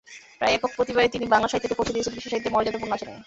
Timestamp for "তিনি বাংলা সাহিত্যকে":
1.13-1.77